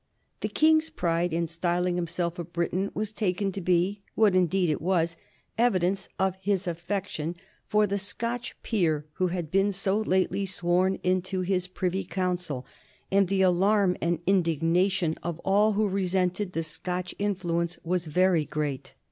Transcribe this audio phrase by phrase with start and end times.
[0.39, 4.81] The King's pride in styling himself a Briton was taken to be, what indeed it
[4.81, 5.15] was,
[5.59, 7.35] evidence of his affection
[7.67, 12.65] for the Scotch peer who had been so lately sworn into his Privy Council;
[13.11, 18.95] and the alarm and indignation of all who resented the Scotch influence was very great.